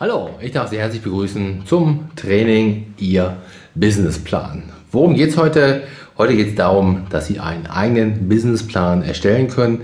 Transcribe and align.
Hallo, 0.00 0.30
ich 0.40 0.52
darf 0.52 0.70
Sie 0.70 0.78
herzlich 0.78 1.02
begrüßen 1.02 1.62
zum 1.66 2.10
Training 2.14 2.94
Ihr 2.98 3.36
Businessplan. 3.74 4.62
Worum 4.92 5.16
geht 5.16 5.30
es 5.30 5.36
heute? 5.36 5.82
Heute 6.16 6.36
geht 6.36 6.50
es 6.50 6.54
darum, 6.54 7.08
dass 7.10 7.26
Sie 7.26 7.40
einen 7.40 7.66
eigenen 7.66 8.28
Businessplan 8.28 9.02
erstellen 9.02 9.48
können. 9.48 9.80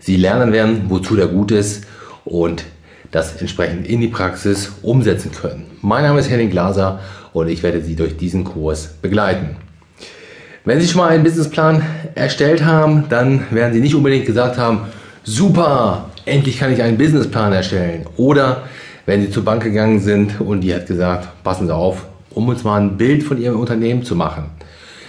Sie 0.00 0.16
lernen 0.16 0.54
werden, 0.54 0.84
wozu 0.88 1.16
der 1.16 1.26
gut 1.26 1.50
ist 1.50 1.86
und 2.24 2.64
das 3.10 3.42
entsprechend 3.42 3.86
in 3.86 4.00
die 4.00 4.08
Praxis 4.08 4.72
umsetzen 4.80 5.32
können. 5.32 5.66
Mein 5.82 6.04
Name 6.04 6.20
ist 6.20 6.30
Henning 6.30 6.48
Glaser 6.48 7.00
und 7.34 7.48
ich 7.48 7.62
werde 7.62 7.82
Sie 7.82 7.94
durch 7.94 8.16
diesen 8.16 8.44
Kurs 8.44 8.94
begleiten. 9.02 9.56
Wenn 10.64 10.80
Sie 10.80 10.88
schon 10.88 11.02
mal 11.02 11.10
einen 11.10 11.24
Businessplan 11.24 11.84
erstellt 12.14 12.64
haben, 12.64 13.10
dann 13.10 13.44
werden 13.50 13.74
Sie 13.74 13.80
nicht 13.80 13.94
unbedingt 13.94 14.24
gesagt 14.24 14.56
haben, 14.56 14.86
super, 15.24 16.08
endlich 16.24 16.58
kann 16.58 16.72
ich 16.72 16.80
einen 16.80 16.96
Businessplan 16.96 17.52
erstellen. 17.52 18.06
Oder 18.16 18.62
wenn 19.08 19.22
Sie 19.22 19.30
zur 19.30 19.42
Bank 19.42 19.62
gegangen 19.62 20.00
sind 20.00 20.38
und 20.38 20.60
die 20.60 20.74
hat 20.74 20.86
gesagt, 20.86 21.42
passen 21.42 21.66
Sie 21.66 21.74
auf, 21.74 22.04
um 22.28 22.46
uns 22.46 22.62
mal 22.62 22.78
ein 22.78 22.98
Bild 22.98 23.22
von 23.22 23.40
Ihrem 23.40 23.58
Unternehmen 23.58 24.02
zu 24.02 24.14
machen, 24.14 24.50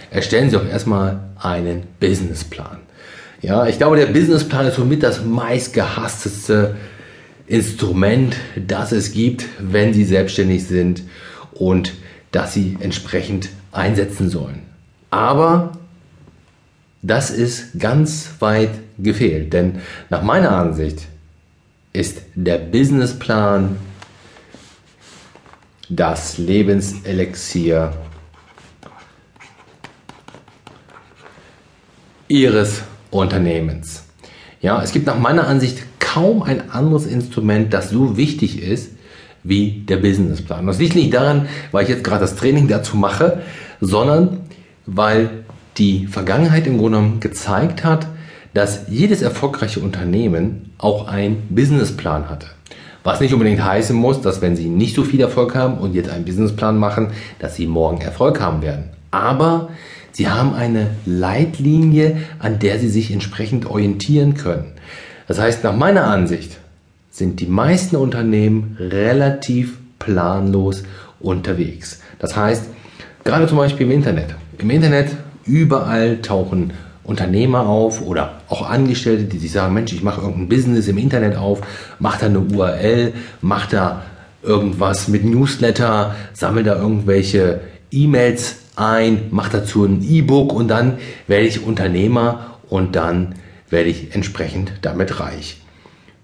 erstellen 0.10 0.50
Sie 0.50 0.56
doch 0.56 0.66
erstmal 0.66 1.20
einen 1.38 1.84
Businessplan. 2.00 2.78
Ja, 3.42 3.68
ich 3.68 3.78
glaube, 3.78 3.98
der 3.98 4.06
Businessplan 4.06 4.68
ist 4.68 4.78
somit 4.78 5.04
das 5.04 5.26
meistgehassteste 5.26 6.78
Instrument, 7.46 8.38
das 8.56 8.94
es 8.94 9.12
gibt, 9.12 9.44
wenn 9.60 9.94
Sie 9.94 10.06
selbstständig 10.06 10.66
sind 10.66 11.04
und 11.52 11.92
das 12.32 12.54
Sie 12.54 12.78
entsprechend 12.80 13.50
einsetzen 13.74 14.30
sollen. 14.30 14.62
Aber 15.10 15.74
das 17.02 17.32
ist 17.32 17.78
ganz 17.78 18.30
weit 18.40 18.72
gefehlt, 18.98 19.52
denn 19.52 19.80
nach 20.10 20.22
meiner 20.22 20.52
Ansicht 20.56 21.02
ist 21.92 22.22
der 22.36 22.60
Businessplan 22.60 23.76
das 25.90 26.38
Lebenselixier 26.38 27.92
Ihres 32.28 32.84
Unternehmens. 33.10 34.04
Ja, 34.62 34.84
es 34.84 34.92
gibt 34.92 35.08
nach 35.08 35.18
meiner 35.18 35.48
Ansicht 35.48 35.80
kaum 36.00 36.44
ein 36.44 36.70
anderes 36.70 37.08
Instrument, 37.08 37.74
das 37.74 37.90
so 37.90 38.18
wichtig 38.18 38.62
ist 38.62 38.92
wie 39.44 39.84
der 39.88 39.98
Businessplan. 39.98 40.68
Das 40.68 40.78
liegt 40.78 40.96
nicht 40.96 41.14
daran, 41.14 41.48
weil 41.72 41.84
ich 41.84 41.90
jetzt 41.90 42.04
gerade 42.04 42.22
das 42.22 42.36
Training 42.36 42.68
dazu 42.68 42.96
mache, 42.98 43.42
sondern 43.82 44.42
weil 44.86 45.30
die 45.78 46.08
Vergangenheit 46.08 46.68
im 46.68 46.78
Grunde 46.78 47.00
genommen 47.00 47.20
gezeigt 47.20 47.84
hat, 47.84 48.06
dass 48.54 48.82
jedes 48.90 49.22
erfolgreiche 49.22 49.80
Unternehmen 49.80 50.72
auch 50.78 51.08
einen 51.08 51.48
Businessplan 51.50 52.30
hatte. 52.30 52.48
Was 53.04 53.22
nicht 53.22 53.34
unbedingt 53.34 53.64
heißen 53.64 53.96
muss, 53.96 54.22
dass 54.22 54.42
wenn 54.42 54.56
Sie 54.56 54.68
nicht 54.68 54.96
so 54.96 55.04
viel 55.04 55.22
Erfolg 55.22 55.56
haben 55.56 55.78
und 55.78 55.94
jetzt 55.94 56.10
einen 56.10 56.26
Businessplan 56.26 56.78
machen, 56.78 57.12
dass 57.40 57.56
Sie 57.56 57.66
morgen 57.66 58.02
Erfolg 58.02 58.42
haben 58.42 58.62
werden. 58.62 58.90
Aber 59.12 59.70
Sie 60.12 60.28
haben 60.28 60.54
eine 60.54 60.88
Leitlinie, 61.06 62.18
an 62.40 62.60
der 62.60 62.80
Sie 62.80 62.90
sich 62.90 63.12
entsprechend 63.12 63.66
orientieren 63.66 64.34
können. 64.34 64.74
Das 65.28 65.40
heißt, 65.40 65.64
nach 65.64 65.76
meiner 65.76 66.06
Ansicht 66.06 66.58
sind 67.10 67.40
die 67.40 67.46
meisten 67.46 67.96
Unternehmen 67.96 68.78
relativ 68.80 69.78
planlos 70.00 70.84
unterwegs. 71.20 72.02
Das 72.20 72.36
heißt, 72.36 72.66
gerade 73.24 73.48
zum 73.48 73.58
Beispiel 73.58 73.86
im 73.86 73.92
Internet. 73.92 74.36
Im 74.58 74.70
Internet 74.70 75.16
überall 75.46 76.22
tauchen 76.22 76.74
Unternehmer 77.10 77.68
auf 77.68 78.02
oder 78.02 78.42
auch 78.48 78.70
Angestellte, 78.70 79.26
die 79.26 79.40
sich 79.40 79.52
sagen, 79.52 79.74
Mensch, 79.74 79.92
ich 79.92 80.04
mache 80.04 80.22
irgendein 80.22 80.48
Business 80.48 80.88
im 80.88 80.98
Internet 80.98 81.36
auf, 81.36 81.62
mache 82.00 82.20
da 82.22 82.26
eine 82.28 82.40
URL, 82.40 83.14
mache 83.42 83.72
da 83.72 84.04
irgendwas 84.42 85.08
mit 85.08 85.26
Newsletter, 85.26 86.16
sammle 86.34 86.64
da 86.64 86.76
irgendwelche 86.76 87.62
E-Mails 87.92 88.58
ein, 88.76 89.24
mache 89.32 89.58
dazu 89.58 89.84
ein 89.84 90.02
E-Book 90.04 90.54
und 90.54 90.70
dann 90.70 91.00
werde 91.28 91.48
ich 91.48 91.66
Unternehmer 91.66 92.58
und 92.70 92.96
dann 92.96 93.36
werde 93.70 93.90
ich 93.90 94.16
entsprechend 94.16 94.72
damit 94.82 95.20
reich. 95.20 95.62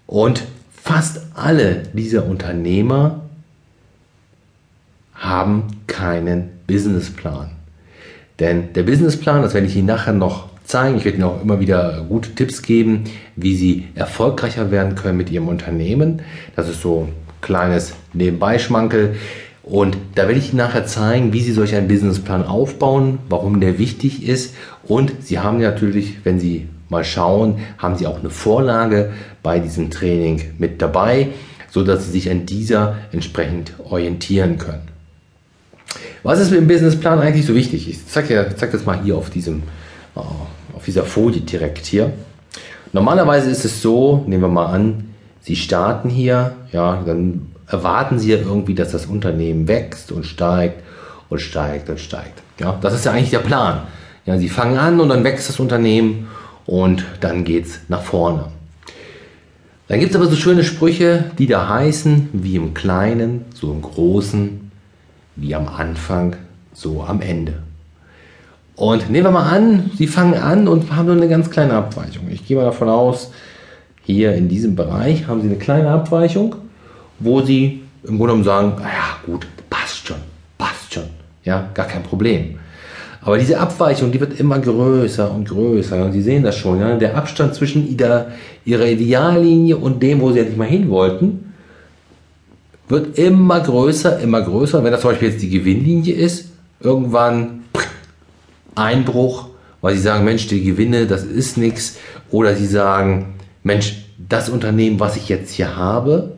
Und 0.07 0.43
fast 0.71 1.21
alle 1.33 1.83
dieser 1.93 2.25
Unternehmer 2.25 3.21
haben 5.15 5.63
keinen 5.87 6.49
Businessplan. 6.67 7.51
Denn 8.39 8.73
der 8.73 8.83
Businessplan, 8.83 9.41
das 9.41 9.53
werde 9.53 9.67
ich 9.67 9.75
Ihnen 9.75 9.87
nachher 9.87 10.13
noch 10.13 10.49
zeigen. 10.65 10.97
Ich 10.97 11.05
werde 11.05 11.17
Ihnen 11.17 11.27
auch 11.27 11.41
immer 11.41 11.59
wieder 11.59 12.05
gute 12.07 12.33
Tipps 12.35 12.61
geben, 12.61 13.05
wie 13.35 13.55
Sie 13.55 13.87
erfolgreicher 13.95 14.71
werden 14.71 14.95
können 14.95 15.17
mit 15.17 15.29
Ihrem 15.29 15.47
Unternehmen. 15.47 16.21
Das 16.55 16.69
ist 16.69 16.81
so 16.81 17.07
ein 17.07 17.13
kleines 17.41 17.93
Nebenbeischmankel. 18.13 19.15
Und 19.63 19.97
da 20.13 20.27
werde 20.27 20.39
ich 20.39 20.49
Ihnen 20.49 20.57
nachher 20.57 20.85
zeigen, 20.85 21.33
wie 21.33 21.41
Sie 21.41 21.51
solch 21.51 21.75
einen 21.75 21.87
Businessplan 21.87 22.43
aufbauen, 22.43 23.19
warum 23.29 23.59
der 23.59 23.79
wichtig 23.79 24.27
ist. 24.27 24.53
Und 24.83 25.11
Sie 25.21 25.39
haben 25.39 25.59
natürlich, 25.59 26.17
wenn 26.23 26.39
Sie 26.39 26.67
mal 26.89 27.03
schauen, 27.03 27.59
haben 27.77 27.95
Sie 27.95 28.05
auch 28.05 28.19
eine 28.19 28.29
Vorlage 28.29 29.11
bei 29.41 29.59
diesem 29.59 29.89
Training 29.89 30.41
mit 30.59 30.81
dabei, 30.81 31.29
so 31.71 31.83
dass 31.83 32.05
Sie 32.05 32.11
sich 32.11 32.29
an 32.29 32.45
dieser 32.45 32.97
entsprechend 33.11 33.73
orientieren 33.83 34.59
können. 34.59 34.87
Was 36.21 36.39
ist 36.39 36.51
mit 36.51 36.59
dem 36.59 36.67
Businessplan 36.67 37.19
eigentlich 37.19 37.45
so 37.45 37.55
wichtig? 37.55 37.89
Ich 37.89 38.07
zeige 38.07 38.53
zeig 38.55 38.71
das 38.71 38.85
mal 38.85 39.01
hier 39.03 39.15
auf 39.15 39.29
diesem 39.29 39.63
dieser 40.85 41.03
Folie 41.03 41.41
direkt 41.41 41.85
hier. 41.85 42.13
Normalerweise 42.93 43.49
ist 43.49 43.65
es 43.65 43.81
so, 43.81 44.23
nehmen 44.27 44.43
wir 44.43 44.49
mal 44.49 44.67
an, 44.67 45.09
Sie 45.41 45.55
starten 45.55 46.09
hier, 46.09 46.55
ja, 46.71 47.03
dann 47.05 47.51
erwarten 47.67 48.17
Sie 48.17 48.31
ja 48.31 48.37
irgendwie, 48.37 48.73
dass 48.73 48.91
das 48.91 49.05
Unternehmen 49.05 49.67
wächst 49.67 50.11
und 50.11 50.25
steigt 50.25 50.81
und 51.29 51.39
steigt 51.39 51.89
und 51.89 51.99
steigt. 51.99 52.41
Ja, 52.59 52.77
das 52.81 52.93
ist 52.93 53.05
ja 53.05 53.11
eigentlich 53.11 53.29
der 53.29 53.39
Plan. 53.39 53.81
Ja, 54.25 54.37
Sie 54.37 54.49
fangen 54.49 54.77
an 54.77 54.99
und 54.99 55.09
dann 55.09 55.23
wächst 55.23 55.49
das 55.49 55.59
Unternehmen 55.59 56.27
und 56.65 57.05
dann 57.21 57.43
geht 57.43 57.65
es 57.65 57.79
nach 57.89 58.01
vorne. 58.01 58.45
Dann 59.87 59.99
gibt 59.99 60.11
es 60.11 60.17
aber 60.17 60.27
so 60.27 60.35
schöne 60.35 60.63
Sprüche, 60.63 61.25
die 61.37 61.45
da 61.45 61.69
heißen, 61.69 62.29
wie 62.33 62.55
im 62.55 62.73
Kleinen, 62.73 63.45
so 63.53 63.71
im 63.71 63.83
Großen, 63.83 64.71
wie 65.35 65.53
am 65.53 65.67
Anfang, 65.67 66.37
so 66.73 67.03
am 67.03 67.21
Ende. 67.21 67.61
Und 68.75 69.09
nehmen 69.09 69.25
wir 69.25 69.31
mal 69.31 69.49
an, 69.49 69.91
Sie 69.97 70.07
fangen 70.07 70.33
an 70.33 70.67
und 70.67 70.93
haben 70.93 71.05
nur 71.05 71.15
eine 71.15 71.29
ganz 71.29 71.49
kleine 71.49 71.73
Abweichung. 71.73 72.29
Ich 72.29 72.45
gehe 72.45 72.57
mal 72.57 72.65
davon 72.65 72.89
aus, 72.89 73.31
hier 74.03 74.33
in 74.33 74.49
diesem 74.49 74.75
Bereich 74.75 75.27
haben 75.27 75.41
Sie 75.41 75.47
eine 75.47 75.57
kleine 75.57 75.89
Abweichung, 75.89 76.55
wo 77.19 77.41
Sie 77.41 77.83
im 78.03 78.17
Grunde 78.17 78.33
genommen 78.33 78.43
sagen, 78.43 78.73
ja 78.79 79.17
gut, 79.25 79.47
passt 79.69 80.07
schon, 80.07 80.17
passt 80.57 80.93
schon, 80.93 81.05
ja, 81.43 81.69
gar 81.73 81.87
kein 81.87 82.03
Problem. 82.03 82.59
Aber 83.21 83.39
diese 83.39 83.59
Abweichung, 83.59 84.11
die 84.11 84.19
wird 84.19 84.39
immer 84.39 84.59
größer 84.59 85.31
und 85.31 85.47
größer. 85.49 86.05
Und 86.05 86.11
Sie 86.11 86.21
sehen 86.21 86.43
das 86.43 86.57
schon, 86.57 86.79
ja? 86.79 86.95
der 86.95 87.17
Abstand 87.17 87.55
zwischen 87.55 87.97
Ihrer, 87.97 88.27
Ihrer 88.65 88.85
Ideallinie 88.85 89.77
und 89.77 90.03
dem, 90.03 90.21
wo 90.21 90.31
Sie 90.31 90.39
endlich 90.39 90.57
mal 90.57 90.67
hin 90.67 90.89
wollten, 90.89 91.53
wird 92.87 93.17
immer 93.17 93.61
größer, 93.61 94.19
immer 94.19 94.43
größer. 94.43 94.83
wenn 94.83 94.91
das 94.91 95.01
zum 95.01 95.09
Beispiel 95.09 95.29
jetzt 95.29 95.41
die 95.41 95.49
Gewinnlinie 95.49 96.13
ist, 96.13 96.51
irgendwann 96.79 97.63
Einbruch, 98.75 99.49
weil 99.81 99.95
sie 99.95 100.01
sagen, 100.01 100.25
Mensch, 100.25 100.47
die 100.47 100.63
Gewinne, 100.63 101.07
das 101.07 101.23
ist 101.23 101.57
nichts. 101.57 101.97
Oder 102.31 102.55
sie 102.55 102.67
sagen, 102.67 103.35
Mensch, 103.63 103.97
das 104.17 104.49
Unternehmen, 104.49 104.99
was 104.99 105.15
ich 105.15 105.29
jetzt 105.29 105.51
hier 105.51 105.75
habe, 105.75 106.33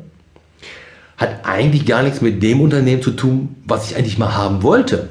hat 1.18 1.46
eigentlich 1.46 1.86
gar 1.86 2.03
nichts 2.03 2.22
mit 2.22 2.42
dem 2.44 2.62
Unternehmen 2.62 3.02
zu 3.02 3.12
tun, 3.12 3.56
was 3.66 3.90
ich 3.90 3.97
eigentlich 3.97 4.18
mal 4.18 4.36
haben 4.36 4.64
wollte. 4.64 5.09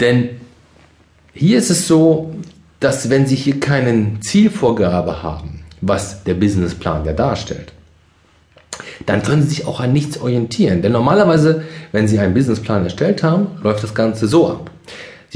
Denn 0.00 0.40
hier 1.32 1.58
ist 1.58 1.70
es 1.70 1.86
so, 1.86 2.34
dass 2.80 3.08
wenn 3.08 3.26
Sie 3.26 3.36
hier 3.36 3.60
keine 3.60 4.20
Zielvorgabe 4.20 5.22
haben, 5.22 5.64
was 5.80 6.24
der 6.24 6.34
Businessplan 6.34 7.04
ja 7.04 7.12
darstellt, 7.12 7.72
dann 9.06 9.22
können 9.22 9.42
Sie 9.42 9.48
sich 9.48 9.66
auch 9.66 9.80
an 9.80 9.92
nichts 9.92 10.20
orientieren. 10.20 10.82
Denn 10.82 10.92
normalerweise, 10.92 11.64
wenn 11.92 12.08
Sie 12.08 12.18
einen 12.18 12.34
Businessplan 12.34 12.84
erstellt 12.84 13.22
haben, 13.22 13.48
läuft 13.62 13.82
das 13.82 13.94
Ganze 13.94 14.28
so 14.28 14.48
ab. 14.48 14.70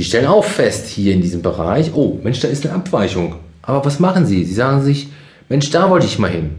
Sie 0.01 0.05
stellen 0.05 0.29
auch 0.29 0.47
fest 0.47 0.87
hier 0.87 1.13
in 1.13 1.21
diesem 1.21 1.43
Bereich, 1.43 1.93
oh 1.95 2.19
Mensch, 2.25 2.41
da 2.41 2.49
ist 2.49 2.65
eine 2.65 2.75
Abweichung. 2.75 3.35
Aber 3.61 3.85
was 3.85 4.01
machen 4.01 4.25
Sie? 4.25 4.47
Sie 4.47 4.55
sagen 4.55 4.81
sich, 4.81 5.09
Mensch, 5.51 5.69
da 5.69 5.91
wollte 5.91 6.07
ich 6.07 6.19
mal 6.19 6.31
hin. 6.31 6.53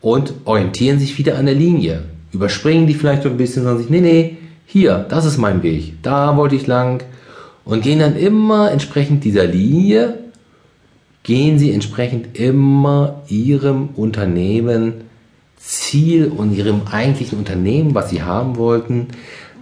Und 0.00 0.32
orientieren 0.46 0.98
sich 0.98 1.18
wieder 1.18 1.36
an 1.36 1.44
der 1.44 1.56
Linie. 1.56 2.04
Überspringen 2.32 2.86
die 2.86 2.94
vielleicht 2.94 3.24
so 3.24 3.28
ein 3.28 3.36
bisschen, 3.36 3.64
sagen 3.64 3.80
sich, 3.80 3.90
nee, 3.90 4.00
nee, 4.00 4.38
hier, 4.64 5.04
das 5.10 5.26
ist 5.26 5.36
mein 5.36 5.62
Weg. 5.62 5.96
Da 6.00 6.38
wollte 6.38 6.56
ich 6.56 6.66
lang. 6.66 7.04
Und 7.66 7.82
gehen 7.82 7.98
dann 7.98 8.16
immer 8.16 8.70
entsprechend 8.72 9.24
dieser 9.24 9.44
Linie, 9.44 10.20
gehen 11.22 11.58
Sie 11.58 11.70
entsprechend 11.70 12.38
immer 12.38 13.24
Ihrem 13.28 13.90
Unternehmen 13.94 15.04
Ziel 15.58 16.32
und 16.34 16.56
Ihrem 16.56 16.82
eigentlichen 16.90 17.38
Unternehmen, 17.38 17.94
was 17.94 18.08
Sie 18.08 18.22
haben 18.22 18.56
wollten, 18.56 19.08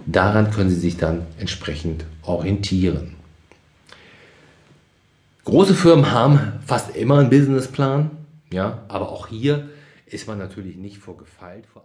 Daran 0.05 0.51
können 0.51 0.69
Sie 0.69 0.79
sich 0.79 0.97
dann 0.97 1.25
entsprechend 1.39 2.05
orientieren. 2.23 3.15
Große 5.45 5.73
Firmen 5.73 6.11
haben 6.11 6.39
fast 6.65 6.95
immer 6.95 7.19
einen 7.19 7.29
Businessplan, 7.29 8.11
ja, 8.51 8.83
aber 8.87 9.11
auch 9.11 9.27
hier 9.27 9.69
ist 10.05 10.27
man 10.27 10.37
natürlich 10.37 10.77
nicht 10.77 10.99
vorgefeilt 10.99 11.65
vorab. 11.65 11.81